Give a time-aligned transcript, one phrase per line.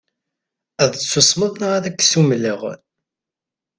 [0.83, 2.61] Ad tsusmeḍ neɣ ad k-ssumleɣ.